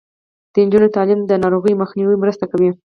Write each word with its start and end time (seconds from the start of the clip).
د 0.53 0.55
نجونو 0.65 0.93
تعلیم 0.95 1.19
د 1.25 1.31
ناروغیو 1.43 1.79
مخنیوي 1.81 2.15
مرسته 2.23 2.45
کوي. 2.51 2.69